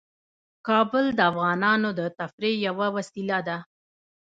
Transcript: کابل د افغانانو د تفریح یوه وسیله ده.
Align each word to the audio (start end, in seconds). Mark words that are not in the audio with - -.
کابل 0.67 1.05
د 1.17 1.19
افغانانو 1.31 1.89
د 1.99 2.01
تفریح 2.19 2.55
یوه 2.67 2.87
وسیله 2.95 3.37
ده. 3.47 3.57